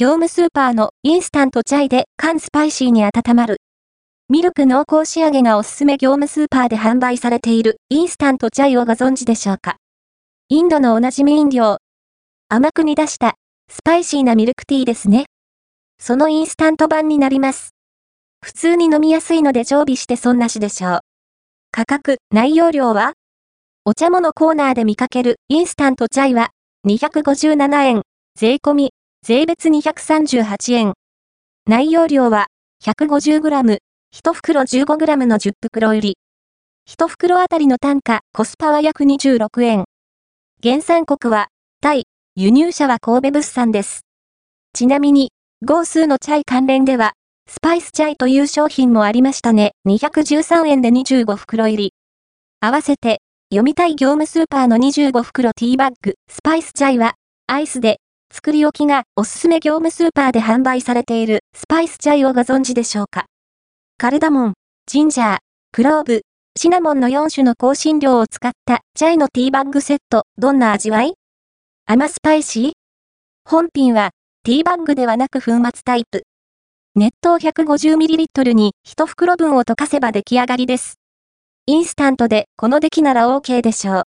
[0.00, 3.58] 業務スーパーのインスタントチャイで甘スパイシーに温まる。
[4.30, 9.76] ミルク濃厚仕上げがおすすめ業務スーパーで販売されているインスタントチャイをご存知でしょうか？
[10.48, 11.80] インドのおなじみ飲料。
[12.48, 13.34] 甘く煮出した
[13.70, 15.26] スパイシーなミルクティーですね。
[15.98, 17.74] そのインスタント版になります。
[18.42, 21.00] 普通に飲みやすいので常備して損なしでしょう。
[21.72, 23.12] 価格、内容量は？
[23.84, 26.52] お茶物コーナーで見かけるインスタントチャイは
[26.88, 28.02] 257円、
[28.34, 28.92] 税込み、
[29.30, 30.94] 税別238円。
[31.64, 32.46] 内容量は
[32.82, 33.78] 150g、
[34.12, 36.16] 1袋 15g の10袋入り。
[36.88, 39.84] 1袋あたりの単価、コスパは約26円。
[40.64, 41.46] 原産国は、
[41.80, 44.00] タイ、輸入者は神戸物産です。
[44.72, 45.30] ちなみに、
[45.64, 47.12] 号数のチャイ関連では、
[47.46, 49.74] スパイスチャイという商品もありましたね。
[49.86, 51.92] 213円で25袋入り。
[52.58, 57.14] 合わせて、読みたい業務スーパーの25袋ティーバッグ、スパイスチャイは、
[57.46, 58.00] アイスで、
[58.32, 63.26] 作り置きがおすすめ業務スーパーで販売されているスパイスチャイをご存知でしょうか？
[63.98, 64.52] カルダモン、
[64.86, 65.38] ジンジャー、
[65.72, 66.22] クローブ、
[66.56, 71.14] シナモンの4種の香辛料を使ったチャイのティーバッグセット、どんな味わい？
[71.86, 72.72] 甘スパイシー？
[73.44, 74.10] 本品は、
[74.44, 76.22] ティーバッグではなく粉末タイプ。
[76.94, 80.94] 熱湯 150ml に1袋分を溶かせば出来上がりです。
[81.66, 84.02] インスタントでこの出来なら OK でしょう。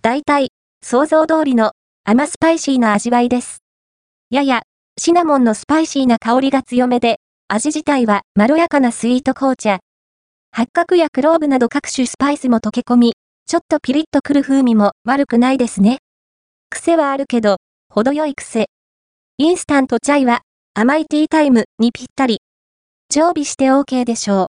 [0.00, 0.48] 大体、
[0.82, 1.72] 想像通りの
[2.04, 3.58] 甘スパイシーな味わいです。
[4.28, 4.62] やや、
[4.98, 9.78] シナモンのスパイシーな香りが強めで、味自体はまろやかなスイート紅茶。
[10.50, 13.12] 八角やクローブなど各種スパイスも溶け込み、
[13.46, 15.98] ちょっとピリッとくる風味も悪くないですね。
[16.70, 17.58] 癖はあるけど、
[17.88, 18.66] 程よい癖。
[19.38, 20.40] インスタントチャイは、
[20.74, 22.40] 甘いティータイムにぴったり。
[23.10, 24.48] 常備して OK でしょ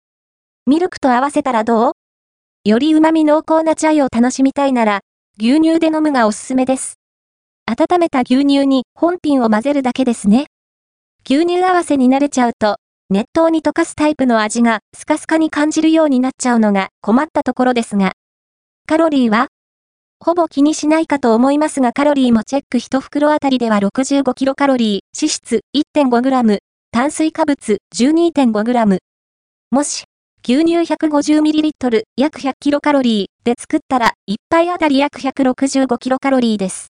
[0.67, 0.69] う。
[0.69, 1.91] ミルクと合わせたらどう？
[2.63, 4.99] より旨味濃厚なチャイを楽しみたいなら、
[5.39, 6.98] 牛乳で飲むがおすすめです。
[7.69, 10.47] 温めた牛乳に本品を混ぜるだけですね。
[11.23, 12.77] 牛乳合わせに慣れちゃうと、
[13.11, 18.13] 熱湯に溶かすタイプの味がスカスカに感じるようになっちゃうのが困ったところですが。
[18.87, 19.49] カロリーは
[20.19, 25.59] ほぼ気にしないかと思いますがカロリーもチェック1袋あたりでは65キロカロリー、脂質
[25.95, 26.57] 1.5g、
[26.91, 28.97] 炭水化物 12.5g。
[29.69, 30.05] もし、
[30.43, 36.87] 牛乳 150ml 約100キロカロリーで作ったら1杯あたり約165キロカロリーです。